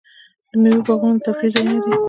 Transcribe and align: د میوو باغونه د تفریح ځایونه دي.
د 0.49 0.51
میوو 0.61 0.83
باغونه 0.87 1.17
د 1.19 1.23
تفریح 1.25 1.51
ځایونه 1.55 1.77
دي. 1.83 1.93